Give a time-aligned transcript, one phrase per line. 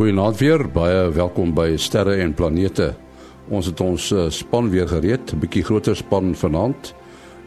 [0.00, 2.86] Goeienaand weer, baie welkom by Sterre en Planete.
[3.52, 6.94] Ons het ons uh, span weer gereed, 'n bietjie groter span vanaand.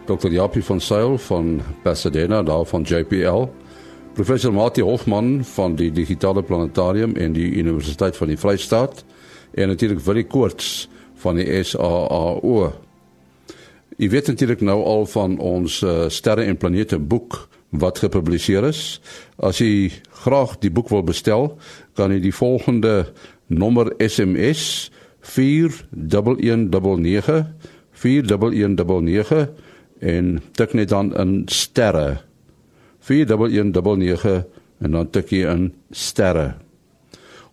[0.05, 0.29] Dr.
[0.29, 3.49] Japie van Sail van Pasadena, daar van JPL.
[4.13, 9.03] Professor Mati Hofman van die Digitale Planetarium en die Universiteit van die Vrystaat
[9.53, 12.71] en natuurlik Willie Koorts van die SAAO.
[13.97, 19.01] Jy weet natuurlik nou al van ons uh, Sterre en Planete boek wat gepubliseer is.
[19.41, 19.89] As jy
[20.23, 21.57] graag die boek wil bestel,
[21.97, 23.13] kan jy die volgende
[23.49, 24.91] nommer SMS
[25.23, 27.45] 4199
[28.03, 29.49] 4199
[30.03, 32.19] en tik net dan in sterre
[33.03, 34.43] 4199
[34.83, 36.53] en dan tik jy in sterre.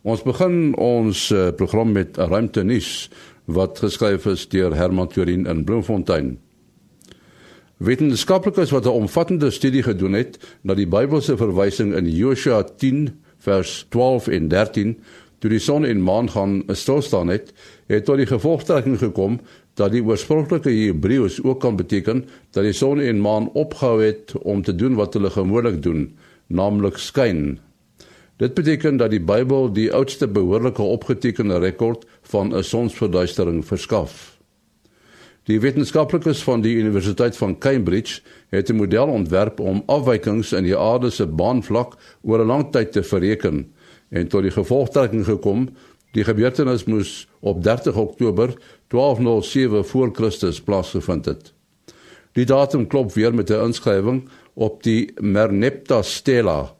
[0.03, 3.11] Ons begin ons uh, program met 'n ruimte nuus
[3.45, 6.39] wat geskryf is deur Herman Turin in Bloemfontein.
[7.81, 13.87] Wetenskaplikes wat 'n omvattende studie gedoen het na die Bybelse verwysing in Josua 10 vers
[13.89, 15.01] 12 en 13
[15.39, 17.53] toe die son en maan gaan stil staan het,
[17.87, 19.41] het tot die gevolgtrekking gekom
[19.75, 24.63] dat die oorspronklike Hebreëus ook kan beteken dat die son en maan opgehou het om
[24.63, 27.59] te doen wat hulle gewoonlik doen, naamlik skyn.
[28.37, 34.40] Dit beteken dat die Bybel die oudste behoorlike opgetekende rekord van 'n sonsverduistering verskaf.
[35.51, 38.21] Die wetenskaplikes van die Universiteit van Cambridge
[38.55, 42.93] het 'n model ontwerp om afwykings in die aarde se baanvlak oor 'n lang tyd
[42.93, 43.73] te bereken
[44.11, 45.69] en tot die gevolgtrekking gekom
[46.13, 48.55] die gebeurtenis moes op 30 Oktober
[48.87, 51.53] 1207 voor Christus plaasgevind het.
[52.33, 56.75] Die datum klop weer met 'n inskrywing op die Merneptah stela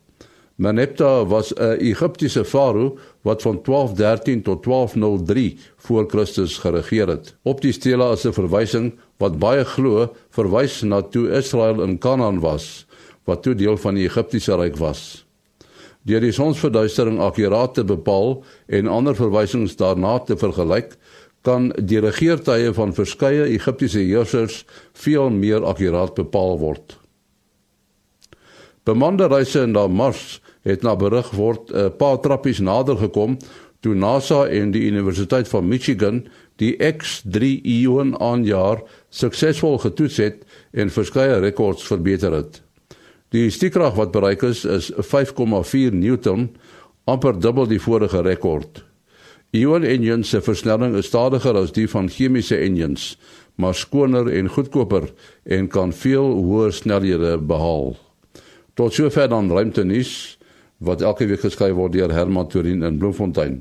[0.61, 7.37] Meneptah was 'n Egiptiese farao wat van 1213 tot 1203 voor Christus geregeer het.
[7.43, 12.41] Op die stele is 'n verwysing wat baie glo verwys na toe Israel in Kanaan
[12.41, 12.87] was,
[13.25, 15.27] wat toe deel van die Egiptiese ryk was.
[16.03, 20.97] Deur die sonsverduistering akkuraat te bepaal en ander verwysings daarna te vergelyk,
[21.41, 27.01] kan die regeertye van verskeie Egiptiese heersers veel meer akkuraat bepaal word.
[28.85, 33.39] Bemande reise na Mars het na berig word 'n uh, paar trappies nader gekom
[33.81, 36.27] toe NASA en die Universiteit van Michigan
[36.57, 42.61] die X3 Ion aanjaar suksesvol getoets het en verskeie rekords verbeter het.
[43.31, 46.51] Die stiekrag wat bereik is is 5,4 Newton,
[47.05, 48.85] amper dubbel die vorige rekord.
[49.51, 53.17] Ion engines se versnelling is stadiger as die van chemiese engines,
[53.55, 55.09] maar skoner en goedkoper
[55.45, 57.97] en kan veel hoër snelhede behaal.
[58.75, 60.39] Tot sover dan ruimte nuus
[60.81, 63.61] wat elke week geskryf word deur Herman Turin in Bloemfontein.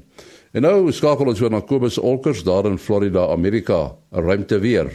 [0.51, 4.91] En nou skakel ons weer na Kobus Olkers daar in Florida, Amerika, 'n ruimte weer.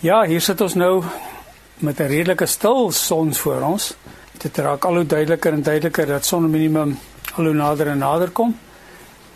[0.00, 1.02] Ja, hier sit ons nou
[1.78, 3.94] met 'n redelike stil son voor ons.
[4.38, 6.98] Dit raak al hoe duideliker en duideliker dat sonminimum
[7.34, 8.56] al hoe nader en nader kom.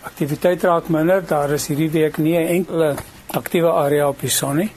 [0.01, 1.23] Aktiwiteit raak minder.
[1.27, 2.95] Daar is hierdie week nie 'n enkele
[3.27, 4.71] aktiewe area op die son nie.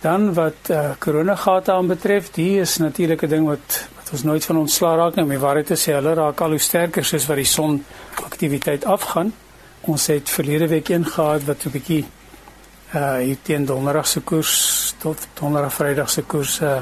[0.00, 4.56] Dan wat uh, eh, koronagate aanbetref, die is natuurlik 'n ding wat ons nooit van
[4.56, 5.24] ontslaa raak nie.
[5.24, 7.84] Om die waarheid te sê, hulle raak al hoe sterker soos wat die son
[8.24, 9.32] aktiwiteit afgaan.
[9.80, 12.04] Ons het verlede week een gehad wat 'n bietjie
[12.94, 16.80] uh hier teen donderdag se koers tot donderdag vrydag se koers uh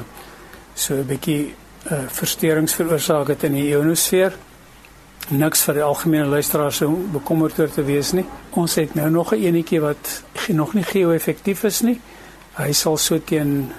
[0.73, 1.53] so 'n bietjie
[1.91, 4.33] uh versteurings veroorsaak het in die ionosfeer.
[5.29, 8.25] Niks vir die algemene luisteraars so bekommerd oor te wees nie.
[8.49, 12.01] Ons het nou nog 'n enetjie wat nog nie geo-effektief is nie.
[12.53, 13.71] Hy sal so teen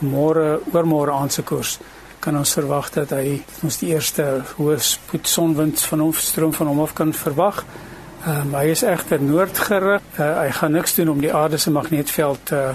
[0.00, 1.78] môre oormôre aan se koers
[2.22, 6.70] kan ons verwag dat hy ons die eerste hoë spoed sonwind van hom stroom van
[6.70, 7.64] hom af kan verwag.
[8.22, 10.04] Um, hy is egter noordgerig.
[10.14, 12.68] Uh, hy gaan niks doen om die aarde se magneetveld uh,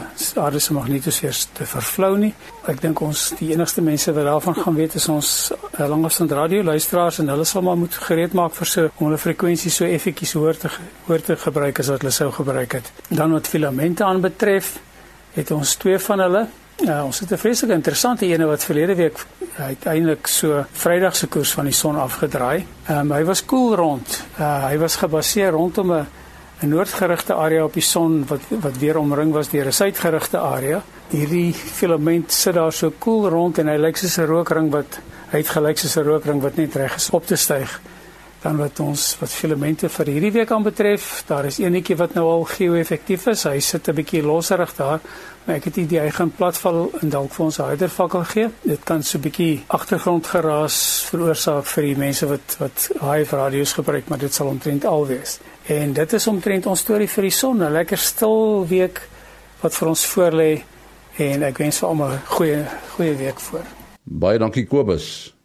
[0.44, 2.34] aarde se magnetosfeer te vervlou nie.
[2.68, 6.68] Ek dink ons die enigste mense wat daarvan gaan weet is ons uh, langafstand radio
[6.68, 10.36] luisteraars en hulle sal maar moet gereed maak vir so om hulle frekwensie so effektieus
[10.36, 10.74] hoor te
[11.08, 12.92] hoor te gebruik as wat hulle sou gebruik het.
[13.08, 14.76] Dan wat filamente aanbetref,
[15.40, 16.48] het ons twee van hulle
[16.86, 19.26] Ja, ons het 'n vreeslik interessante ene wat verlede week
[19.58, 22.66] uiteindelik so Vrydag se koers van die son afgedraai.
[22.88, 24.24] Ehm um, hy was koel cool rond.
[24.40, 26.08] Uh, hy was gebaseer rondom 'n
[26.62, 30.84] 'n noordgerigte area op die son wat wat weer omring was deur 'n suidgerigte area.
[31.10, 35.00] Hierdie filament sit daar so koel cool rond en hy lyk soos 'n rookring wat
[35.32, 37.82] uitgelyk soos 'n rookring wat net reg is op te styg
[38.48, 42.24] dan wat ons wat filamente vir hierdie week aan betref, daar is enetjie wat nou
[42.32, 43.44] al geo-effektief is.
[43.44, 45.00] Hy sit 'n bietjie loserig daar,
[45.44, 48.48] maar ek het idee hy gaan platval en dalk vir ons 'n harder fakkel gee.
[48.64, 54.08] Dit kan so 'n bietjie agtergrondgeraas veroorsaak vir die mense wat wat hive radio's gebruik,
[54.08, 55.40] maar dit sal omtrent al wees.
[55.68, 59.02] En dit is omtrent ons storie vir die son, 'n lekker stil week
[59.62, 60.64] wat vir ons voorlê
[61.18, 62.66] en ek wens vir almal 'n goeie
[62.96, 63.66] goeie week voor.
[64.04, 65.37] Baie dankie Kobus.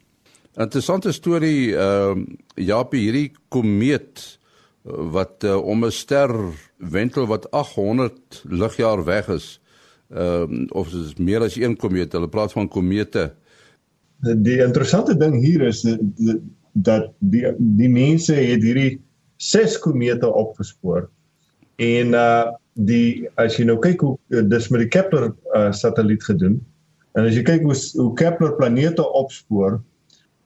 [0.53, 4.39] Interessante storie ehm uh, Japie hierdie komeet
[4.83, 6.29] wat uh, om 'n ster
[6.77, 9.61] wentel wat 800 ligjaar weg is.
[10.09, 12.11] Ehm uh, of dit is meer as een komeet.
[12.11, 13.33] Hulle praat van komete.
[14.19, 15.81] Die interessante ding hier is
[16.71, 19.01] dat die die mense het hierdie
[19.37, 21.09] ses komete opgespoor.
[21.75, 26.55] En uh die as jy nou kyk hoe dis met die Kepler uh, satelliet gedoen.
[27.13, 29.77] En as jy kyk hoe hoe Kepler planete opspoor,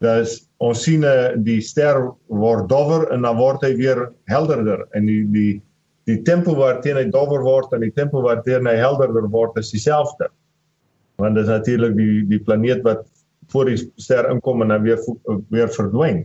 [0.04, 0.26] dan
[0.62, 1.98] ons sien uh, die ster
[2.30, 5.54] word dowwer en dan word hy weer helderder en die die
[6.08, 10.30] die tempo waarteen hy dowwer word en die tempo waarteen hy helderder word is dieselfde.
[11.20, 13.04] Want dit is natuurlik die die planeet wat
[13.52, 15.02] voor die ster inkom en dan weer
[15.52, 16.24] weer verdwyn.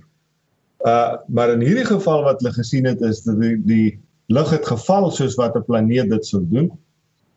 [0.86, 3.88] Uh maar in hierdie geval wat hulle gesien het is dat die die
[4.32, 6.70] lig het geval soos wat 'n planeet dit sou doen,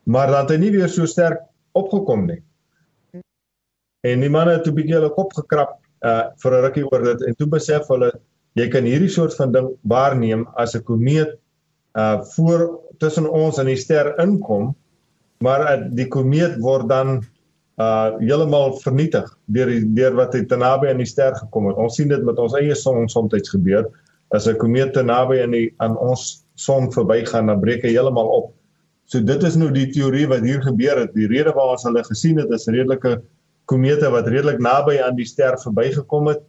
[0.04, 1.42] maar dan het hy nie weer so sterk
[1.74, 2.42] opgekom nie.
[4.06, 7.28] En die manne het 'n bietjie hulle kop gekrap uh vir 'n rukkie oor dit
[7.28, 8.12] en toe besef hulle
[8.56, 11.36] jy kan hierdie soort van ding waarneem as 'n komeet
[11.98, 14.76] uh voor tussen ons en die ster inkom,
[15.44, 17.22] maar uh, die komeet word dan
[17.76, 21.76] uh heeltemal vernietig deur die deur wat hy te naby aan die ster gekom het.
[21.76, 23.90] Ons sien dit met ons eie son soms gebeur
[24.32, 28.28] as 'n komeet te naby aan die aan ons son verbygaan, dan breek hy heeltemal
[28.28, 28.54] op.
[29.06, 31.14] So dit is nou die teorie wat hier gebeur het.
[31.14, 33.22] Die rede waarom ons hulle gesien het is redelike
[33.66, 36.42] komete wat redelik naby aan die ster verbygekom het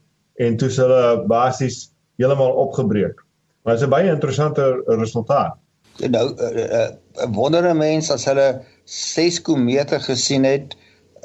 [0.43, 1.91] en toe hulle basies
[2.21, 3.23] heeltemal opgebreek.
[3.63, 5.57] Maar dit is 'n baie interessante resultaat.
[5.99, 6.91] Nou 'n uh, uh,
[7.21, 10.77] uh, wondere mens as hulle ses komete gesien het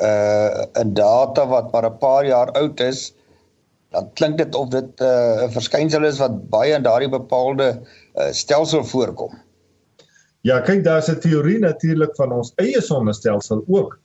[0.02, 3.14] uh 'n data wat maar 'n paar jaar oud is,
[3.92, 7.82] dan klink dit of dit 'n uh, verskynsel is wat baie in daardie bepaalde
[8.16, 9.38] uh, stelsel voorkom.
[10.42, 14.00] Ja, kyk daar's 'n teorie natuurlik van ons eie sonnestelsel ook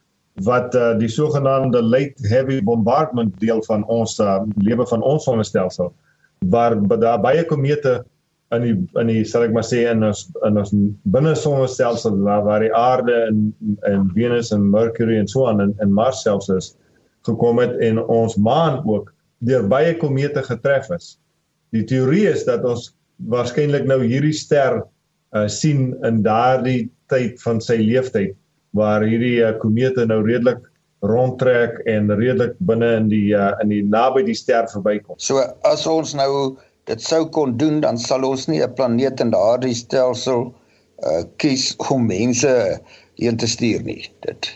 [0.45, 5.93] wat uh, die sogenaamde late heavy bombardment deel van ons uh, lewe van ons sonnestelsel
[6.53, 8.03] waar daar baie komete
[8.55, 10.73] in die in die sal ek maar sê in ons in ons
[11.15, 13.47] binne sonnestelsel waar, waar die aarde en
[13.89, 16.75] en Venus en Mercury en so aan en, en Mars selfs is
[17.27, 19.11] gekom het en ons maan ook
[19.47, 21.17] deur baie komete getref is.
[21.75, 22.93] Die teorie is dat ons
[23.31, 28.37] waarskynlik nou hierdie ster uh, sien in daardie tyd van sy lewensyd
[28.77, 30.65] waar hierdie uh, komete nou redelik
[31.07, 35.19] rondtrek en redelik binne in die uh, in die naby die ster verbykom.
[35.19, 36.57] So as ons nou
[36.87, 40.53] dit sou kon doen dan sal ons nie 'n planeet in daardie stelsel
[41.05, 42.53] uh, kies om mense
[43.21, 44.05] heen te stuur nie.
[44.27, 44.55] Dit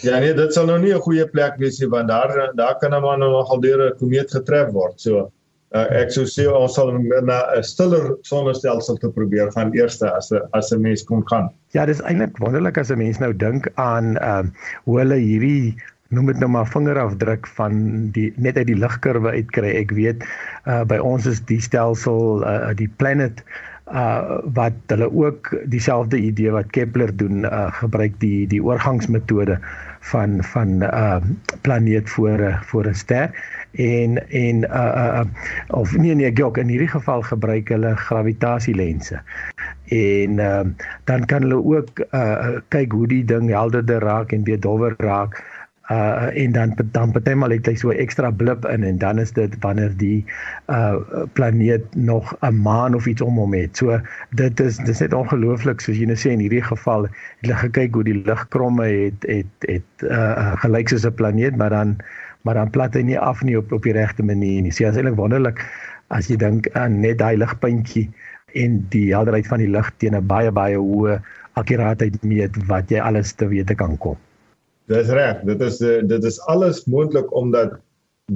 [0.00, 2.94] Ja nee, dit sal nou nie 'n goeie plek wees nie want daar daar kan
[2.94, 5.00] 'n man nou nogal deur 'n komeet getref word.
[5.00, 5.30] So
[5.74, 10.32] uh, ek sou sê ons sal na 'n stiller sonnestelsel te probeer gaan eers as
[10.32, 11.50] 'n as 'n mens kon kan.
[11.72, 14.52] Ja, dis eintlik wonderlik as 'n mens nou dink aan ehm uh,
[14.84, 15.76] hoe hulle hierdie
[16.10, 19.74] noem dit nou maar vingerafdruk van die net uit die ligkurwe uitkry.
[19.78, 20.24] Ek weet
[20.66, 23.44] uh, by ons is die stelsel uh, die planet
[23.90, 29.58] uh wat hulle ook dieselfde idee wat Kepler doen uh gebruik die die oorgangsmetode
[30.00, 31.16] van van uh
[31.60, 33.30] planeet voor voor 'n ster.
[33.70, 35.20] En en uh, uh
[35.68, 39.22] of nee nee gok in hierdie geval gebruik hulle gravitasielense
[39.90, 40.60] en uh,
[41.04, 45.42] dan kan hulle ook uh kyk hoe die ding helderder raak en weer dowwer raak
[45.90, 49.32] uh en dan dan partymal het hy so 'n ekstra blip in en dan is
[49.32, 50.24] dit wanneer die
[50.68, 53.76] uh planeet nog 'n maan of iets om hom het.
[53.76, 57.56] So dit is dis net ongelooflik soos jy nou sê in hierdie geval het hulle
[57.56, 61.96] gekyk hoe die ligkromme het het het uh gelyk soos 'n planeet, maar dan
[62.42, 64.70] maar dan plat hy nie af nie op op die regte manier nie.
[64.72, 65.66] So is eintlik wonderlik
[66.08, 68.10] as jy dink aan net daai ligpuntjie
[68.54, 71.20] en die helderheid van die lig teen 'n baie baie hoë
[71.52, 74.16] akkuraatheid meet wat jy alles te wete kan kom.
[74.90, 75.44] Dis reg.
[75.46, 77.76] Dit is uh, dit is alles moontlik omdat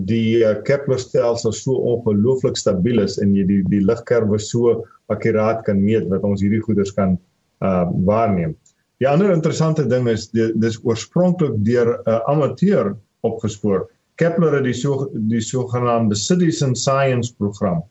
[0.06, 4.82] die uh, Kepler stelsel so ongelooflik stabiel is en jy die die ligkurwe so
[5.12, 7.18] akkuraat kan meet dat ons hierdie goeders kan
[7.64, 8.54] uh waarneem.
[9.02, 12.94] Die ander interessante ding is die, dis oorspronklik deur 'n uh, amateur
[13.26, 13.88] opgespoor.
[14.22, 17.82] Kepler het die so die sogenaamde Citizen Science program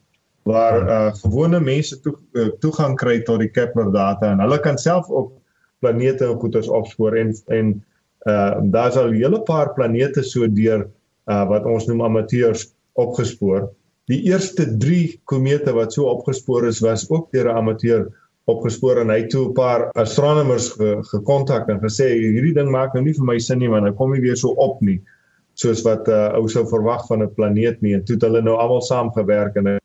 [0.47, 4.77] waar uh gewone mense toe, uh, toegang kry tot die Kepler data en hulle kan
[4.77, 5.31] self ook
[5.79, 7.81] planete en goeders opspoor en en
[8.29, 10.89] uh daar's al 'n hele paar planete so deur
[11.27, 13.69] uh wat ons noem amateurs opgespoor.
[14.11, 18.11] Die eerste 3 komete wat so opgespoor is was ook deur 'n amateur
[18.45, 20.71] opgespoor en hy het toe 'n paar astronomers
[21.11, 23.93] gekontak ge en gesê hierdie ding maak nou nie vir my sin nie want hy
[23.95, 24.99] kom nie weer so op nie
[25.53, 28.55] soos wat uh ou sou verwag van 'n planeet nie en toe het hulle nou
[28.57, 29.79] almal saamgewerk en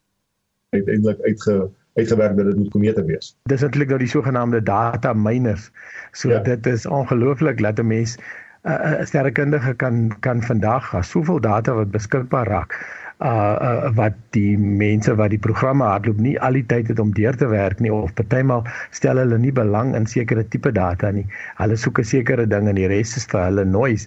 [0.75, 3.33] uiteindelik uitge uitgewerk dat dit moet komete wees.
[3.51, 5.71] Dis eintlik nou die sogenaamde data miners.
[6.13, 6.43] So ja.
[6.47, 8.17] dit is ongelooflik dat 'n mens
[8.63, 12.75] 'n uh, sterrekundige kan kan vandag as soveel data wat beskikbaar raak
[13.21, 17.11] uh, uh wat die mense wat die programme hardloop nie al die tyd het om
[17.17, 21.27] deur te werk nie of partymal stel hulle nie belang in sekere tipe data nie.
[21.59, 24.07] Hulle soek 'n sekere ding en die res is vir hulle noise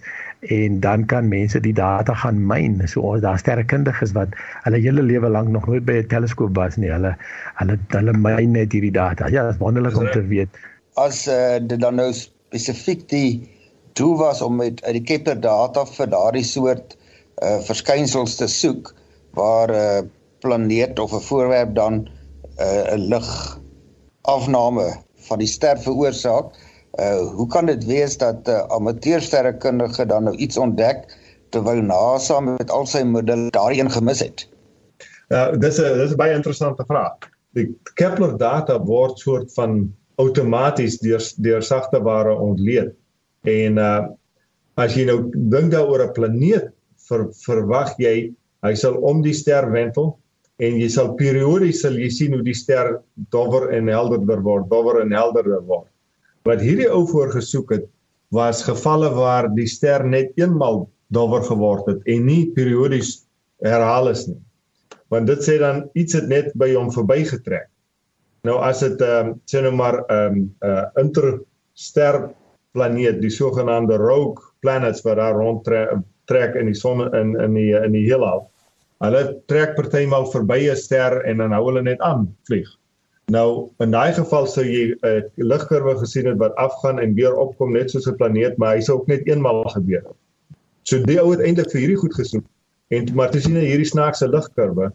[0.49, 2.81] en dan kan mense die data gaan myn.
[2.87, 6.77] So ons daar sterrekundiges wat hulle hele lewe lank nog nooit by 'n teleskoop was
[6.77, 6.89] nie.
[6.89, 7.15] Hulle
[7.59, 9.27] hulle hulle myn net hierdie data.
[9.27, 10.49] Ja, dit is wonderlik om te weet.
[10.95, 13.49] As uh, dit dan nou spesifiek die
[13.93, 16.97] doel was om met uit die Kepler data vir daardie soort
[17.41, 18.93] uh verskynsels te soek
[19.33, 20.09] waar 'n uh,
[20.39, 22.09] planeet of 'n voorwerp dan 'n
[22.59, 23.59] uh, lig
[24.21, 26.53] afname van die ster veroorsaak.
[26.99, 31.05] Uh hoe kan dit wees dat 'n uh, amateursterrekundige dan nou iets ontdek
[31.49, 34.47] terwyl NASA met al sy middele daarin gemis het?
[35.29, 37.17] Uh, dis 'n dis 'n baie interessante vraag.
[37.53, 42.93] Die Kepler data word soort van outomaties deur deur sagte ware ontleed.
[43.43, 44.07] En uh
[44.79, 46.71] as jy nou dink daaroor 'n planeet
[47.07, 48.33] ver, verwag jy
[48.65, 50.13] hy sal om die ster wentel
[50.61, 52.99] en jy sal periodies sal jy sien hoe die ster
[53.33, 55.89] dowwer en helderder word, dowwer en helderder word.
[56.45, 57.87] Wat hierdie ou voorgesoek het
[58.31, 63.25] was gevalle waar die ster net eenmal dowwer geword het en nie periodies
[63.65, 64.39] herhaal is nie.
[65.11, 67.67] Want dit sê dan iets het net by hom verbygetrek.
[68.47, 72.31] Nou as dit ehm um, sê nou maar ehm um, 'n uh, interster
[72.73, 75.99] planeet, die sogenaamde rogue planets wat daar rondtrek
[76.31, 78.47] trek in die son in in die in die heelal.
[79.03, 82.69] Hulle trek partymal verby 'n ster en dan hou hulle net aan vlieg.
[83.31, 87.35] Nou in daai geval sou jy 'n uh, ligkurwe gesien het wat afgaan en weer
[87.35, 90.17] opkom net soos 'n planeet, maar hy sou ook net eenmal gebeur het.
[90.83, 92.45] So die ou het eintlik vir hierdie goed gesoek
[92.91, 94.91] en maar te sien hierdie snaakse ligkurwe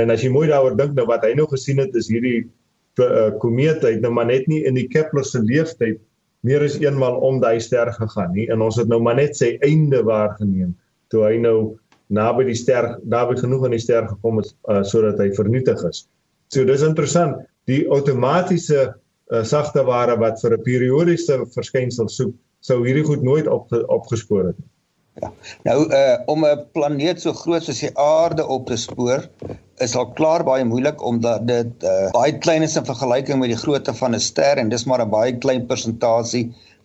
[0.00, 2.46] en as jy mooi daaroor dink nou wat hy nou gesien het is hierdie
[3.02, 6.00] uh, komeet hy het nou maar net nie in die Kepler se leeftyd
[6.44, 9.54] meer as eenmal om daai ster gegaan nie en ons het nou maar net sy
[9.66, 10.74] einde waargeneem
[11.12, 11.76] toe hy nou
[12.14, 16.04] naby die ster naby genoeg aan die ster gekom het uh, sodat hy vernietig is.
[16.52, 22.84] So dis interessant die outomatiese uh, sagte ware wat vir 'n periodiese verskynsel soek sou
[22.84, 24.68] hierdie goed nooit op opgespoor het nie.
[25.22, 25.30] Ja.
[25.62, 29.28] Nou uh om 'n planeet so groot soos die aarde op te spoor
[29.86, 33.60] is al klaar baie moeilik omdat dit uh baie klein is in vergelyking met die
[33.60, 36.44] grootte van 'n ster en dis maar 'n baie klein persentasie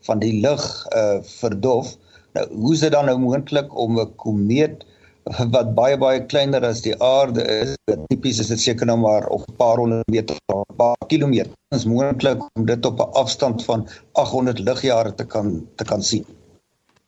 [0.09, 0.67] van die lig
[1.01, 1.95] uh verdof.
[2.37, 4.85] Nou hoe is dit dan nou moontlik om 'n komeet
[5.55, 7.75] wat baie baie kleiner as die aarde is,
[8.07, 11.85] tipies is dit seker nou maar op 'n paar honderd meter, 'n paar kilometer, is
[11.85, 16.25] moontlik om dit op 'n afstand van 800 ligjare te kan te kan sien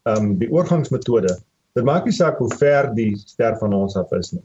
[0.10, 1.36] ehm um, die oorgangsmetode.
[1.78, 4.44] Dit maak nie saak hoe ver die ster van ons af is nie.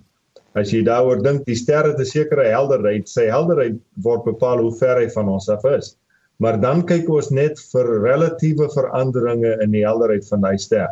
[0.56, 3.08] As jy daaroor dink, die ster het 'n sekere helderheid.
[3.08, 5.96] Sy helderheid word bepaal hoe ver hy van ons af is.
[6.38, 10.88] Maar dan kyk ons net vir relatiewe veranderinge in die helderheid van daai ster.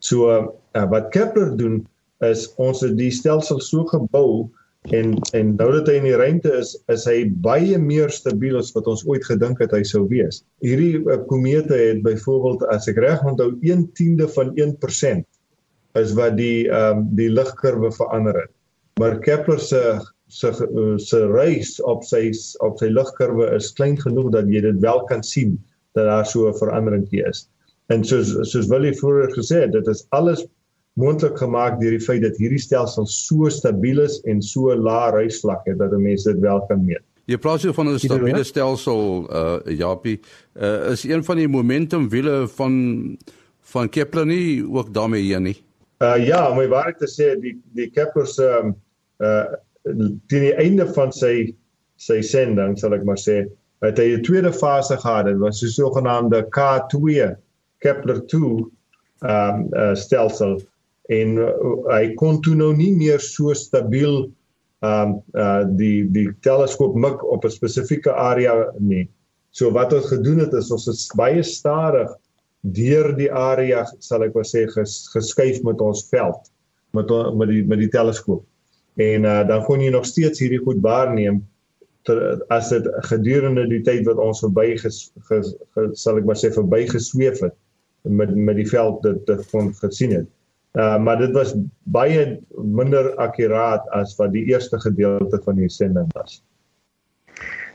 [0.00, 0.30] So
[0.74, 1.86] uh, wat Kepler doen
[2.20, 4.50] is ons het die stelsel so gebou
[4.88, 8.72] en en nou dat hy in die ruimte is, is hy baie meer stabiel as
[8.76, 10.40] wat ons ooit gedink het hy sou wees.
[10.64, 15.26] Hierdie uh, komete het byvoorbeeld as ek reg onthou 1/10de van 1%
[16.00, 18.52] is wat die ehm um, die ligkurwe verander het.
[19.00, 19.82] Maar Kepler se
[20.28, 20.52] se
[21.02, 22.30] se reis op sy
[22.64, 25.58] op sy ligkurwe is klein genoeg dat jy dit wel kan sien
[25.98, 27.48] dat daar so 'n verandering is.
[27.88, 30.46] En soos soos Willie vroeër gesê het, dit is alles
[31.00, 35.64] moontlik gemaak deur die feit dat hierdie stelsel so stabiel is en so lae reisvlak
[35.68, 37.04] het dat mense dit wel kan meet.
[37.30, 40.20] Jy praat so van 'n stabiele stelsel uh Japie
[40.54, 43.16] uh, is een van die momentum wiele van
[43.72, 45.56] van Kepler nie ook daarmee hier nie.
[46.02, 48.74] Uh ja, my waarheid te sê die die Kepler se um,
[49.18, 49.44] uh
[50.26, 51.54] teen die einde van sy
[51.96, 53.44] sy sending sal ek maar sê
[53.84, 57.36] het hy 'n tweede fase gehad dit was so sogenaamde K2
[57.78, 58.40] Kepler 2
[59.20, 60.60] um uh, stelsel
[61.10, 61.50] en uh,
[61.90, 64.28] hy kon toe nou nie meer so stabiel
[64.86, 69.08] um uh die die teleskoop mik op 'n spesifieke area nie.
[69.50, 72.08] So wat ons gedoen het is ons het baie stadig
[72.60, 76.50] deur die area sal ek maar sê ges, geskuif met ons veld
[76.92, 78.44] met met die met die teleskoop.
[78.96, 81.44] En uh dan kon jy nog steeds hierdie goed waarneem
[82.02, 86.38] ter, as dit gedurende die tyd wat ons verby ges, ges, ges, sal ek maar
[86.40, 87.56] sê verby gesweef het
[88.02, 90.28] met met die veld dit kon gesien het.
[90.72, 91.54] Uh, maar dit was
[91.90, 96.44] baie minder akkuraat as wat die eerste gedeelte van die sending was.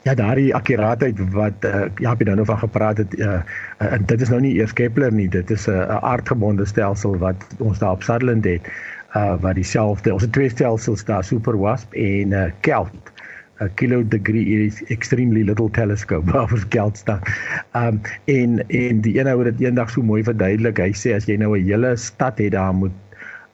[0.06, 3.42] Ja, daardie akkuraatheid wat uh, Japie dan nou van gepraat het, uh,
[3.82, 7.48] uh, dit is nou nie eers Kepler nie, dit is 'n uh, aardgebonde stelsel wat
[7.58, 8.70] ons daar op Sutherland het,
[9.16, 13.15] uh, wat dieselfde, ons het twee stelsels daar, SuperWASP en uh, KELT
[13.62, 17.22] a kilo degree is extremely little telescope waarvoor geld staan.
[17.74, 20.78] Um en en die een ou het dit eendag so mooi verduidelik.
[20.78, 22.94] Hy sê as jy nou 'n hele stad het daar moet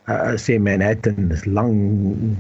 [0.09, 1.75] uh, sê Manhattan is lang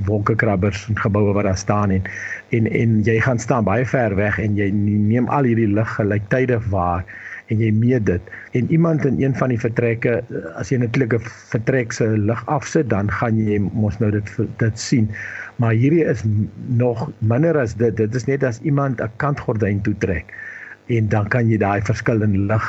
[0.05, 2.03] wolkekrabbers en geboue wat daar staan en
[2.49, 6.65] en en jy gaan staan baie ver weg en jy neem al hierdie lig gelyktydig
[6.73, 7.05] waar
[7.51, 10.17] en jy meet dit en iemand in een van die vertrekke
[10.61, 14.31] as jy natuurlik 'n vertrek se lig afsit dan gaan jy mos nou dit
[14.63, 15.11] dit sien
[15.57, 16.23] maar hierdie is
[16.83, 20.33] nog minder as dit dit is net as iemand 'n kantgordyn toetrek
[20.97, 22.65] en dan kan jy daai verskil in lig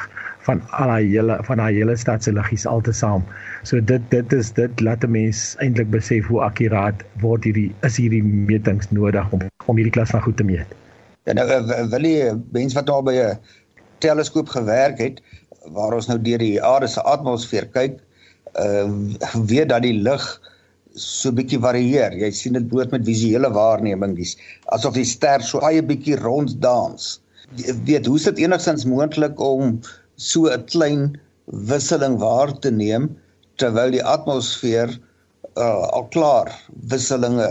[0.46, 3.24] van al daai hele van daai hele stad se liggies altesaam.
[3.62, 7.96] So dit dit is dit laat 'n mens eintlik besef hoe akkuraat word hierdie is
[7.96, 10.66] hierdie metings nodig om om hierdie klas van goed te meet.
[11.24, 13.38] Ja nou eh, wil jy mens wat al by 'n
[14.04, 15.20] teleskoop gewerk het
[15.74, 18.00] waar ons nou deur die aarde se atmosfeer kyk,
[18.58, 18.88] uh
[19.48, 20.24] weet dat die lig
[20.98, 22.12] so bietjie varieer.
[22.18, 24.34] Jy sien dit bloot met visuele waarneming dis
[24.76, 27.14] asof die ster so baie bietjie rond dans.
[27.86, 29.80] Weet hoe is dit enigstens moontlik om
[30.16, 31.20] so 'n klein
[31.70, 33.10] wisseling waar te neem
[33.56, 34.90] terwyl die atmosfeer
[35.56, 36.50] uh, al klaar
[36.88, 37.50] wisselinge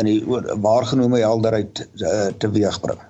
[0.00, 0.20] in die
[0.64, 3.00] waargenome helderheid uh, teweegbring.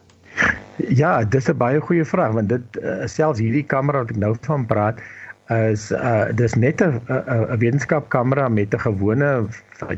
[0.93, 4.35] Ja, dis 'n baie goeie vraag want dit uh, selfs hierdie kamera wat ek nou
[4.47, 4.99] van praat
[5.53, 9.47] is uh dis net 'n 'n wetenskapkamera met 'n gewone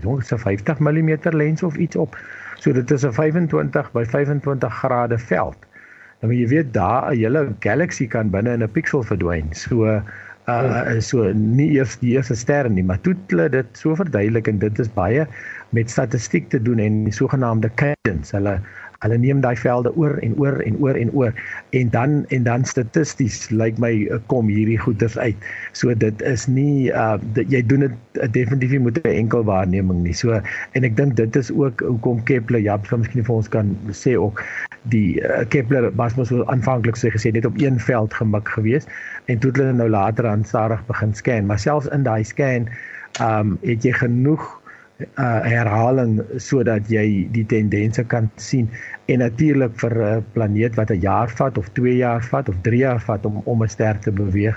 [0.01, 2.17] jongs 50 mm lens of iets op.
[2.59, 5.57] So dit is 'n 25 by 25 grade veld.
[6.21, 9.53] Nou jy weet daar 'n hele galaxy kan binne in 'n pixel verdwyn.
[9.53, 10.01] So
[10.47, 14.59] uh so nie eers die eerste ster nie, maar toe hulle dit so verduidelik en
[14.59, 15.27] dit is baie
[15.71, 18.37] met statistiek te doen en die sogenaamde cadence.
[18.37, 18.61] Hulle
[19.05, 21.33] hulle neem daai velde oor en oor en oor en oor
[21.79, 25.49] en dan en dan statisties lyk like my eh, kom hierdie goeters uit.
[25.73, 30.03] So dit is nie uh dit, jy doen dit uh, definitief met 'n enkel waarneming
[30.07, 30.17] nie.
[30.17, 30.41] So
[30.73, 34.43] en ek dink dit is ook hoekom Kepler ja, miskien vir ons kan sê ook
[34.93, 38.89] die uh, Kepler was mos so aanvanklik sê gesê net op een veld gemik geweest
[39.27, 42.69] en toe het hulle nou later aan stadig begin scan, maar selfs in daai scan
[43.21, 44.64] um het jy genoeg
[45.03, 48.69] uh herhaling sodat jy die tendense kan sien
[49.11, 52.79] en natuurlik vir 'n planeet wat 'n jaar vat of 2 jaar vat of 3
[52.79, 54.57] jaar vat om om 'n ster te beweeg,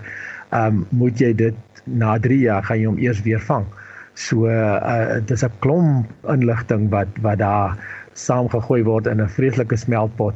[0.52, 3.65] um moet jy dit na 3 jaar gaan jy hom eers weer vang.
[4.13, 7.78] So uh dis 'n klomp inligting wat wat daar
[8.13, 10.36] saamgegooi word in 'n vreeslike smeltpot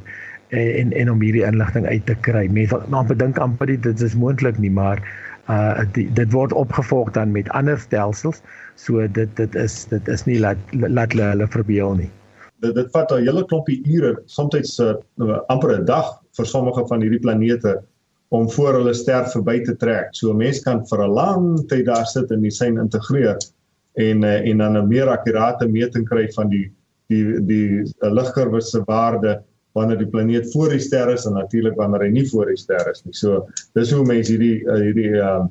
[0.50, 2.48] en en om hierdie inligting uit te kry.
[2.48, 4.98] Mense maar bedink amper dit is moontlik nie, maar
[5.50, 8.42] uh die, dit word opgevolg dan met ander stelsels.
[8.76, 12.10] So dit dit is dit is nie laat laat hulle, hulle verbeel nie.
[12.62, 14.94] Dit dit vat 'n hele klompie ure, soms uh,
[15.48, 17.82] amper 'n dag vir sommige van hierdie planete
[18.32, 20.14] om voor hulle ster verby te trek.
[20.16, 23.38] So 'n mens kan vir 'n lang tyd daar sit en die sein integreer
[23.94, 26.72] en uh, en dan 'n meer akkurate meting kry van die
[27.10, 29.42] die die, die ligkurwe se waarde
[29.78, 32.90] wanneer die planeet voor die ster is en natuurlik wanneer hy nie voor die ster
[32.92, 33.16] is nie.
[33.16, 33.46] So
[33.78, 35.46] dis hoe mense hierdie uh, hierdie uh,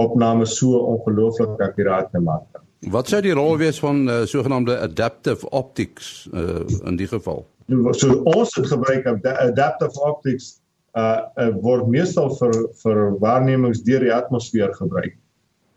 [0.00, 2.62] opnames so ongelooflik akkuraat kan maak.
[2.92, 7.46] Wat sou die rol wees van uh, sogenaamde adaptive optics uh, in die geval?
[7.98, 10.58] So ons het gebruik adaptive optics
[10.94, 15.16] uh, uh word meestal vir vir waarnemings deur die atmosfeer gebruik.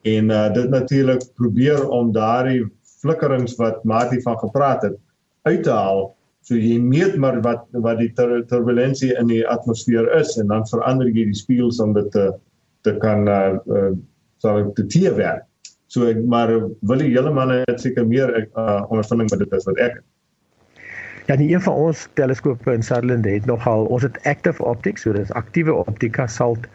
[0.07, 2.67] En uh dit natuurlik probeer om daardie
[3.01, 4.97] flikkerings wat Mati van gepraat het
[5.47, 6.13] uit te haal
[6.47, 10.67] So jy meet maar wat wat die tur turbulensie in die atmosfeer is en dan
[10.69, 12.29] verander jy die spieëls om dit te
[12.87, 13.91] te kan uh, uh
[14.39, 15.43] sal te teer werk.
[15.91, 16.53] So ek maar
[16.87, 20.07] wil die hele manne het seker meer uh ondervinding met dit as wat ek het.
[21.29, 25.13] Ja, die een van ons teleskope in Sutherland het nogal ons het active optics, so
[25.13, 26.65] dis aktiewe optika salt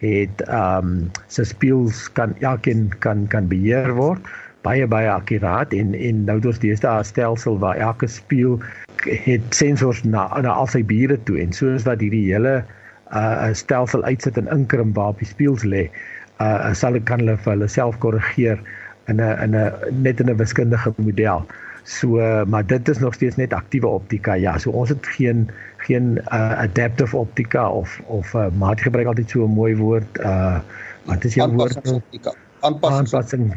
[0.00, 4.26] het ehm um, se spieëls kan elkeen kan kan beheer word
[4.66, 8.60] baie baie akkuraat en en nou dis die eerste stelsel waar elke spieël
[9.24, 12.60] het sensors na na al sy bure toe en soos wat hierdie hele
[13.20, 15.88] uh stelsel uitsit en inkrimp waar op die spieëls lê
[16.44, 18.60] uh sal dit kan hulle vir hulle self korrigeer
[19.08, 21.46] in 'n in 'n net in 'n wiskundige model.
[21.84, 24.34] So maar dit is nog steeds net aktiewe optika.
[24.34, 29.06] Ja, so ons het geen geen uh, adaptive optika of of uh, maar ek gebruik
[29.06, 30.60] altyd so 'n mooi woord uh
[31.04, 31.80] wat is jou woord?
[32.60, 33.56] Aanpassing.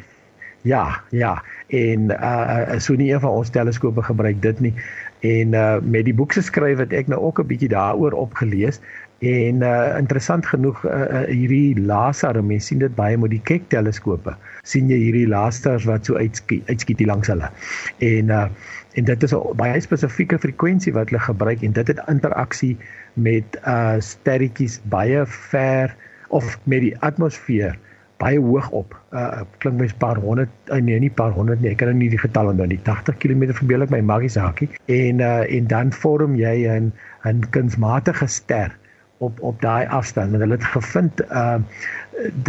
[0.63, 1.43] Ja, ja.
[1.67, 4.73] En uh so nie een van ons teleskope gebruik dit nie.
[5.19, 8.80] En uh met die boek se skryf het ek nou ook 'n bietjie daaroor opgelees
[9.19, 13.67] en uh interessant genoeg uh, uh hierdie laser, mense sien dit baie met die Keck
[13.67, 14.36] teleskope.
[14.63, 17.49] sien jy hierdie lasers wat so uitskiet uitskiet hier langs hulle.
[17.97, 18.47] En uh
[18.93, 22.78] en dit is 'n baie spesifieke frekwensie wat hulle gebruik en dit het interaksie
[23.13, 25.95] met uh sterretjies baie ver
[26.30, 27.78] of met die atmosfeer
[28.21, 28.95] baie hoog op.
[29.12, 32.12] Uh klink mens paar honderd, uh, nee nie paar honderd nie, ek kan nou nie
[32.13, 32.80] die getal onthou nie.
[32.88, 34.69] 80 km verbeel ek my maggie saakie.
[34.86, 36.91] En uh en dan vorm jy 'n
[37.26, 38.76] 'n kunsmatige ster
[39.17, 40.34] op op daai afstand.
[40.34, 41.60] En hulle het gevind uh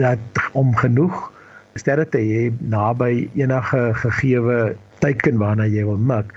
[0.01, 1.33] dat om genoeg
[1.75, 6.33] sterre te hê naby enige gegeewe teiken waarna jy wil mik,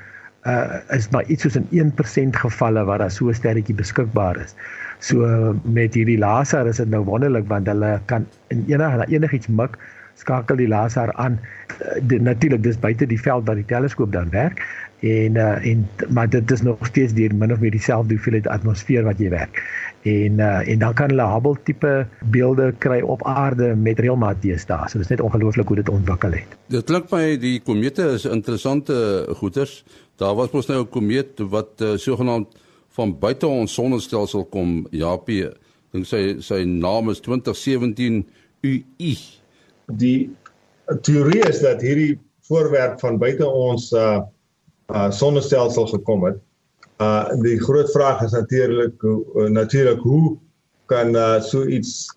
[0.47, 4.55] uh is maar iets soos in 1% gevalle waar daar so 'n sterretjie beskikbaar is.
[4.99, 5.17] So
[5.63, 9.77] met hierdie laser is dit nou wonderlik want hulle kan in enige enigiets mik
[10.17, 11.39] skakel die laser aan.
[11.77, 14.63] Uh, Natuurlik dis buite die veld waar die teleskoop dan werk
[14.99, 19.03] en uh, en maar dit is nog steeds deur min of meer dieselfde hoeveelheid atmosfeer
[19.03, 19.61] wat jy werk.
[20.01, 24.89] En uh, en dan kan hulle Hubble tipe beelde kry op aarde met reëlmaat deesdae.
[24.89, 26.57] So dit is net ongelooflik hoe dit ontwikkel het.
[26.73, 29.83] Dit klink my die komete is interessante goeters.
[30.17, 32.57] Daar was mos nou 'n komeet wat uh, sogenaamd
[32.89, 35.45] van buite ons sonnestelsel kom, Japie.
[35.91, 38.25] Dink sy sy naam is 2017
[38.61, 39.36] UI.
[39.95, 40.35] Die
[41.01, 44.23] teorie is dat hierdie voorwerp van buite ons uh
[44.87, 46.37] uh sonnestelsel gekom het.
[46.99, 50.37] Uh die groot vraag is natuurlik uh, natuurlik hoe
[50.85, 52.07] kan uh so iets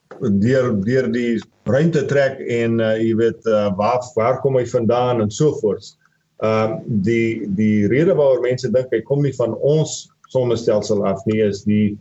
[0.42, 5.20] deur deur die ruimte trek en uh jy weet uh waar waar kom hy vandaan
[5.20, 5.94] en so voort.
[6.42, 11.42] Uh die die rede waaroor mense dink hy kom nie van ons sonnestelsel af nie
[11.42, 11.98] is die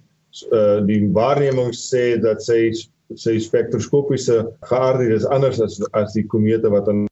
[0.54, 2.70] uh die waarneming sê dat sy
[3.16, 7.08] sy spektroskopiese geaardheid is anders as as die komete wat in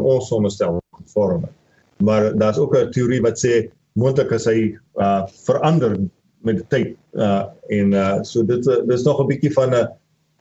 [0.00, 1.58] ons sonnestelsel gevorm het
[2.02, 5.96] maar daar's ook 'n teorie wat sê moontlik is hy uh verander
[6.42, 9.88] met die tyd uh en uh so dit dis nog 'n bietjie van 'n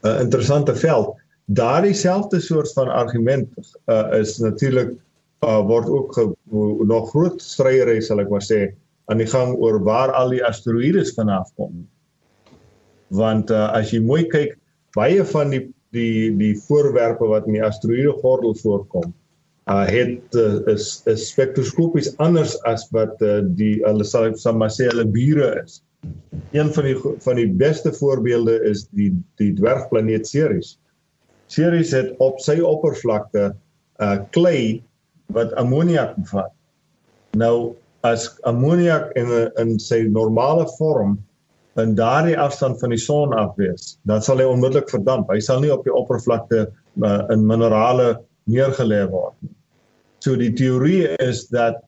[0.04, 1.16] 'n interessante veld.
[1.46, 3.50] Daardie selfde soort van argument
[3.86, 4.94] uh is natuurlik
[5.46, 6.34] uh word ook ge,
[6.86, 8.74] nog groot stryery sal ek maar sê
[9.06, 11.88] aan die gang oor waar al die asteroïdes vanaf kom.
[13.08, 14.58] Want uh as jy mooi kyk,
[14.98, 19.12] baie van die die die voorwerpe wat in die asteroïde gordel voorkom,
[19.72, 24.72] uh het uh, is is spektroskopies anders as wat uh, die hulle sal sal maar
[24.74, 25.82] sê hulle bure is.
[26.56, 30.78] Een van die van die beste voorbeelde is die die dwergplaneet Ceres.
[31.52, 33.52] Ceres het op sy oppervlakte
[34.02, 34.82] uh klei
[35.36, 36.52] wat ammoniak bevat.
[37.38, 37.76] Nou
[38.08, 39.30] as ammoniak in
[39.62, 41.20] in sy normale vorm
[41.80, 45.30] in daardie afstand van die son af wees, dan sal hy onmiddellik verdamp.
[45.32, 48.18] Hy sal nie op die oppervlakte uh, in minerale
[48.52, 49.54] neergelê word nie.
[50.22, 51.82] So die teorie is dat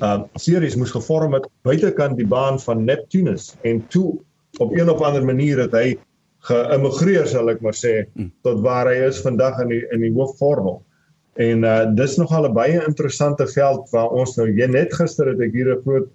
[0.00, 4.20] uh Ceres moes gevorm het buitekant die baan van Neptunus en toe
[4.62, 5.96] op een of ander manier het hy
[6.46, 8.30] geïmmigreer sal ek maar sê hmm.
[8.46, 10.78] tot waar hy is vandag in die in die hoofvormel.
[11.42, 15.52] En uh dis nogal 'n baie interessante veld waar ons nou net gister het ek
[15.52, 16.08] hier 'n groot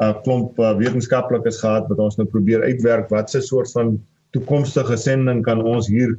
[0.00, 3.98] uh klomp uh, wetenskaplikes gehad wat ons nou probeer uitwerk wat se soort van
[4.32, 6.16] toekomstige sending kan ons hier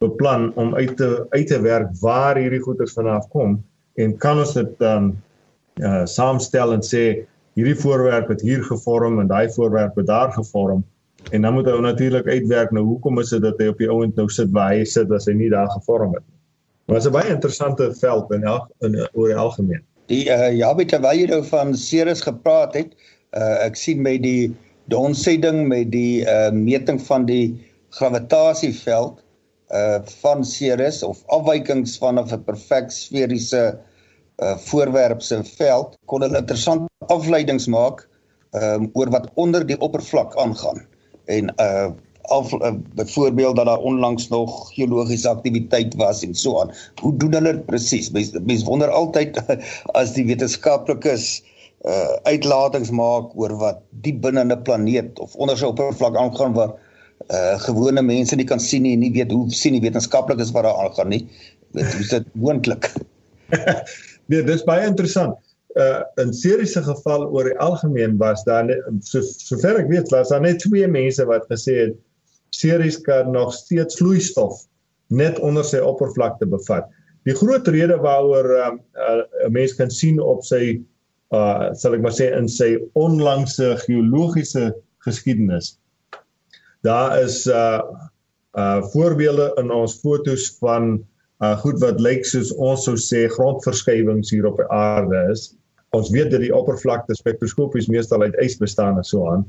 [0.00, 3.58] beplan om uit te uit te werk waar hierdie goeders vanaf kom
[3.98, 5.16] en kan ons dit dan um,
[5.78, 7.04] uh saamstel en sê
[7.58, 10.84] hierdie voorwerp het hier gevorm en daai voorwerp het daar gevorm
[11.30, 14.16] en dan moet ou natuurlik uitwerk nou hoekom is dit dat hy op die ouend
[14.16, 16.36] nou sit waar hy sit as hy nie daar gevorm het nie.
[16.86, 19.82] Maar dit is 'n baie interessante veld in elk in oor die algemeen.
[20.06, 22.94] Die uh ja, weet jy waar jy nou van Ceres gepraat het,
[23.36, 24.54] uh ek sien met die
[24.88, 27.56] donsending met die uh meting van die
[27.98, 29.20] gravitasieveld
[29.74, 33.78] uh van Ceres of afwykings van 'n perfek sferiese
[34.40, 38.08] uh voorwerp se veld kon hulle interessante afleidings maak
[38.52, 40.86] um oor wat onder die oppervlak aangaan
[41.26, 41.90] en uh
[42.28, 46.72] af uh, byvoorbeeld dat daar onlangs nog geologiese aktiwiteit was en so aan.
[47.00, 48.10] Hoe doen hulle dit presies?
[48.10, 49.40] Mens wonder altyd
[50.00, 51.57] as die wetenskaplikes uh
[52.26, 56.74] uitlatings maak oor wat diep binne 'n planeet of onder sy oppervlak aangaan waar
[57.30, 60.64] uh gewone mense nie kan sien nie en nie weet hoe sien die wetenskaplikes wat
[60.64, 61.26] daar aangaan nie.
[61.72, 62.92] Hoe is dit moontlik?
[64.28, 65.38] Nee, dis baie interessant.
[65.80, 70.10] Uh in Ceres se geval oor die algemeen was daar net so sover ek weet
[70.12, 71.94] was daar net twee mense wat gesê het
[72.52, 74.66] Ceres kan nog steeds vloeistof
[75.08, 76.84] net onder sy oppervlakte bevat.
[77.24, 80.76] Die groot rede waaroor um, uh, 'n mens kan sien op sy
[81.36, 84.72] uh sal ek maar sê in sy onlangse geologiese
[85.04, 85.76] geskiedenis.
[86.86, 87.82] Daar is uh
[88.56, 90.98] uh voorbeelde in ons fotos van
[91.44, 95.52] uh goed wat lyk soos ons sou sê grondverskywings hier op die aarde is.
[95.96, 99.46] Ons weet dat die oppervlakte spektroskopies meestal uit ys bestaan en so aan.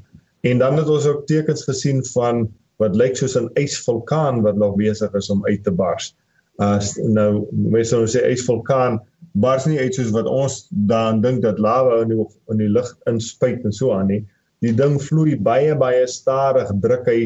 [0.47, 2.47] En dan het ons ook tekens gesien van
[2.79, 6.15] wat lyk soos 'n ysvulkaan wat nog besig is om uit te bars.
[6.59, 8.99] Uh nou mense sou sê ysvulkaan
[9.33, 12.89] bars nie uit soos wat ons dan dink dat lava in die in die lug
[13.09, 14.23] inspuit en so aan nie.
[14.61, 17.19] Die ding vloei baie baie stadig, druk hy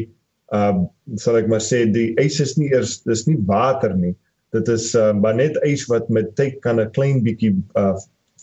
[0.54, 0.84] uh
[1.16, 4.14] sal ek maar sê die ys is nie eers dis nie water nie
[4.54, 7.96] dit is uh, maar net ys wat met tyd kan 'n klein bietjie uh,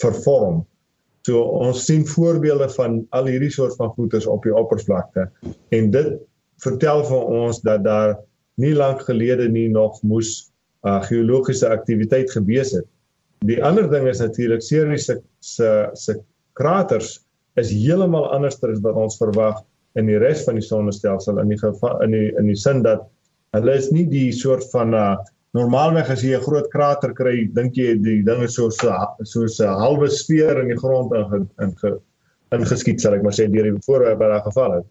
[0.03, 0.65] vervorm.
[1.27, 5.29] So ons sien voorbeelde van al hierdie soort van goeters op die oppervlakte
[5.77, 6.17] en dit
[6.65, 8.17] vertel vir ons dat daar
[8.57, 10.51] nie lank gelede nie nog moes
[10.83, 12.87] uh geologiese aktiwiteit gewees het.
[13.49, 16.15] Die ander ding is natuurlik Ceres se se se
[16.53, 17.19] kraters
[17.57, 19.63] is heeltemal anders as wat ons verwag
[19.95, 21.59] in die res van die sonnestelsel in die
[22.05, 23.07] in die in die sin dat
[23.57, 25.15] hulle is nie die soort van uh
[25.57, 29.59] normaalweg as jy 'n groot krater kry, dink jy die ding is so so soos
[29.59, 31.99] 'n halwe sfeer in die grond in in
[32.51, 34.87] ingeskiet sal ek maar sê deur die voorwerp wat daar geval het.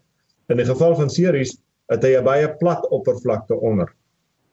[0.49, 1.57] In die geval van Ceres
[1.89, 3.89] het hy 'n baie plat oppervlakte onder.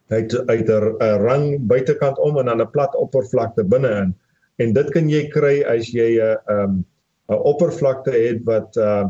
[0.09, 4.15] Het uit 'n rang buitekant om en dan 'n plat oppervlakte binne-in.
[4.57, 6.85] En dit kan jy kry as jy 'n um,
[7.29, 9.09] 'n oppervlakte het wat uh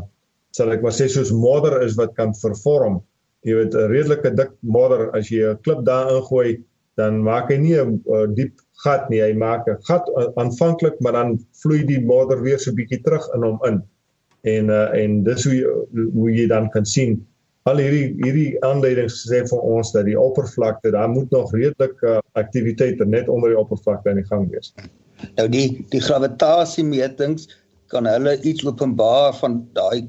[0.57, 2.99] sal ek maar sê soos modder is wat kan vervorm.
[3.47, 6.63] Jy weet 'n redelike dik modder as jy 'n klip daar ingooi,
[6.97, 8.01] dan maak hy nie 'n
[8.35, 9.21] diep gat nie.
[9.21, 13.43] Hy maak 'n gat aanvanklik, maar dan vloei die modder weer so bietjie terug in
[13.43, 13.81] hom in.
[14.43, 15.65] En uh en dis hoe jy,
[16.13, 17.25] hoe jy dan kan sien
[17.69, 22.21] al hierdie hierdie aanduidings sê vir ons dat die oppervlakte daar moet nog redelike uh,
[22.39, 24.73] aktiwiteite net onder die oppervlakte aan die gang wees.
[25.37, 27.49] Nou die die gravitasiemetings
[27.93, 30.07] kan hulle iets openbaar van daai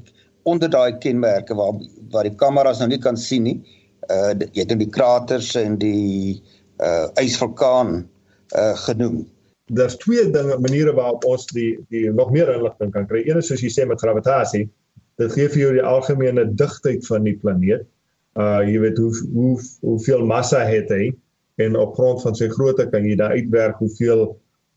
[0.49, 1.77] onder daai kenmerke waar
[2.13, 3.59] waar die kameras nou nie kan sien nie.
[4.09, 6.41] Uh jy het nou die kraters en die
[6.81, 8.01] uh ysvulkaan
[8.57, 9.23] uh genoem.
[9.71, 13.23] Daar's twee dinge maniere waarop ons die die nog meer inligting kan kry.
[13.25, 14.67] Een is soos jy sê met gravitasie
[15.21, 17.87] dit gee vir jou die algemene digtheid van die planeet.
[18.39, 21.11] Uh jy weet hoe hoe hoeveel massa het hy
[21.61, 24.29] en op grond van sy grootte kan jy dan uitwerk hoeveel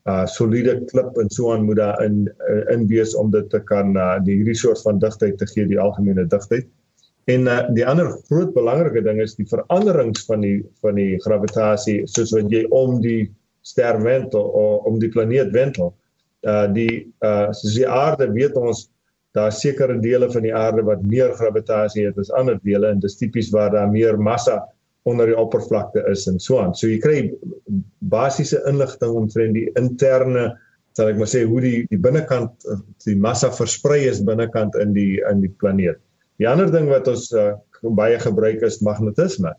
[0.05, 3.61] uh soliede klip en so aan moet daar in uh, in wees om dit te
[3.71, 6.67] kan uh die hierdie soort van digtheid te gee die algemene digtheid.
[7.31, 12.03] En uh, die ander groot belangrike ding is die veranderings van die van die gravitasie
[12.11, 13.31] soos wat jy om die
[13.65, 15.95] ster wentel of om die planeet wentel.
[16.45, 18.89] Uh die uh soos die aarde weet ons
[19.35, 23.17] daar sekere dele van die aarde wat meer gravitasie het as ander dele en dis
[23.19, 24.61] tipies waar daar meer massa
[25.05, 26.73] onder die oppervlakte is en so aan.
[26.73, 27.17] So jy kry
[28.09, 30.53] basiese inligting omtrent die interne
[30.95, 32.65] sal ek maar sê hoe die die binnekant
[33.05, 35.99] die massa versprei is binnekant in die in die planeet.
[36.39, 37.53] Die ander ding wat ons uh,
[37.99, 39.53] baie gebruik is magnetisme.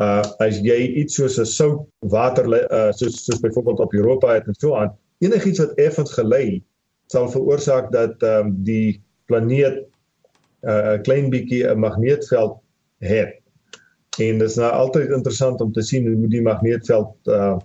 [0.00, 4.46] Uh as jy iets soos 'n sout water uh, soos soos byvoorbeeld op Europa het
[4.46, 4.92] en so aan,
[5.24, 6.60] enigiets wat effens gelei
[7.10, 12.58] sal veroorsaak dat ehm um, die planeet 'n uh, klein bietjie 'n magneetveld
[12.98, 13.36] het.
[14.18, 17.58] En dit is nou altyd interessant om te sien hoe die magneetveld uh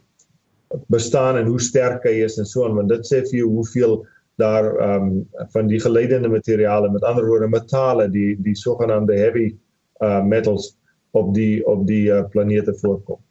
[0.91, 3.93] bestaan en hoe sterk hy is en so aan want dit sê vir jou hoeveel
[4.41, 9.55] daar ehm um, van die geleidende materiale met ander woorde metale die die sogenaamde heavy
[10.03, 10.73] uh metals
[11.12, 13.21] op die op die uh, planete voorkom.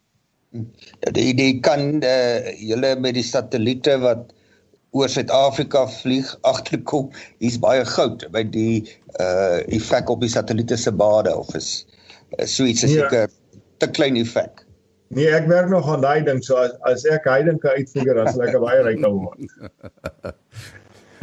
[1.11, 4.33] Die die kan uh, julle met die satelliete wat
[4.95, 7.09] oor Suid-Afrika vlieg agterkom,
[7.43, 8.85] hier's baie goud by die
[9.19, 11.85] uh effek op die satelliete se bade of is
[12.39, 13.03] uh, so iets is ja.
[13.03, 13.59] seker ja.
[13.83, 14.63] te klein effek.
[15.15, 18.17] Nee, ek werk nog aan daai ding, so as, as ek hy dink kan uitfigure,
[18.17, 19.39] dan sal ek baie ryk word.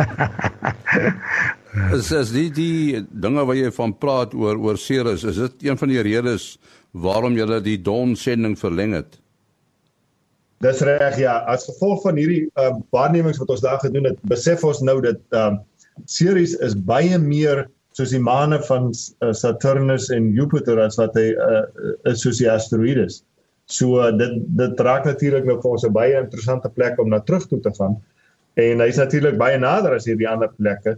[1.97, 5.81] is is die die dinge wat jy van praat oor oor Ceres, is dit een
[5.81, 6.53] van die redes
[6.93, 9.22] waarom jy die Dawn sending verleng het?
[10.63, 14.63] Dis reg ja, as gevolg van hierdie uh, waarnemings wat ons daar gedoen het, besef
[14.65, 15.61] ons nou dat ehm uh,
[16.09, 21.27] Ceres is baie meer soos die maane van uh, Saturnus en Jupiter as wat hy
[21.37, 21.67] uh,
[22.09, 23.21] is soos die asteroïdes.
[23.69, 27.21] So uh, dit dit raak natuurlik nou vir ons 'n baie interessante plek om na
[27.21, 27.99] terug toe te gaan.
[28.57, 30.97] En hy's natuurlik baie nader as hierdie ander plekke.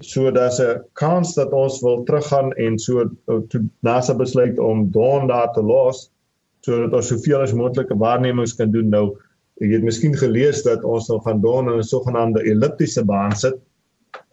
[0.00, 4.90] So daar's 'n kans dat ons wil teruggaan en so uh, toe NASA besluit om
[4.90, 6.08] Dawn daar te los
[6.66, 9.04] sodat ons soveel as moontlike waarnemings kan doen nou.
[9.60, 13.56] Ek het miskien gelees dat ons nou gaan doen in 'n sogenaamde elliptiese baan sit.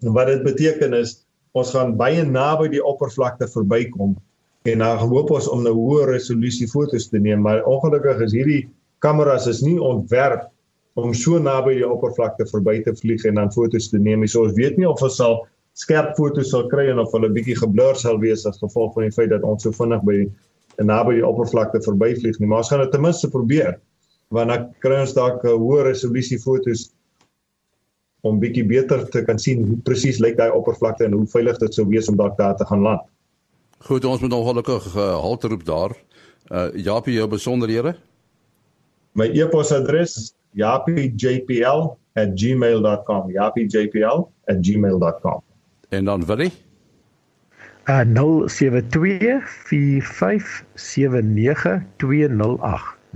[0.04, 4.16] En wat dit beteken is ons gaan baie naby die oppervlakte verbykom.
[4.63, 8.34] En dan hoop ons om 'n nou hoë resolusie fotos te neem maar ongelukkig is
[8.34, 10.50] hierdie kameras is nie ontwerp
[10.98, 14.58] om so naby die oppervlakte verby te vlieg en dan fotos te neem so ons
[14.58, 15.46] weet nie of ons sal
[15.78, 19.13] skerp fotos sal kry en of hulle bietjie geblur sal wees as gevolg van die
[19.13, 20.24] feit dat ons so vinnig by
[20.78, 23.74] en naby die oppervlakte verbyvlieg nie, maar ons gaan dit ten minste probeer.
[24.34, 26.92] Want dan kry ons dalk 'n hoë resolusie fotos
[28.22, 31.74] om bietjie beter te kan sien hoe presies lyk daai oppervlakte en hoe veilig dit
[31.74, 33.02] sou wees om dalk daar te gaan land.
[33.88, 35.92] Goed, ons moet ongelukkig uh, halt roep daar.
[36.52, 37.96] Uh Japie, jou besonderhede?
[39.13, 43.32] My e-posadres japiejpl@gmail.com.
[43.32, 45.42] japiejpl@gmail.com.
[45.90, 46.52] En dan Willie?
[47.88, 48.08] Uh 0724579208
[53.12, 53.15] 0724579208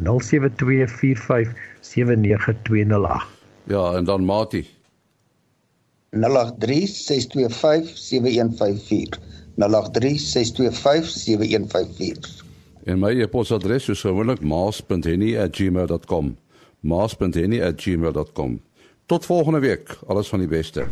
[3.64, 4.70] Ja en dan Mati
[6.10, 6.14] 0836257154
[9.56, 9.62] 0836257154
[12.84, 16.38] En my e-posadres is gewoonlik maas.henny@gmail.com.
[16.80, 18.62] maas.henny@gmail.com.
[19.06, 19.98] Tot volgende week.
[20.08, 20.86] Alles van die beste.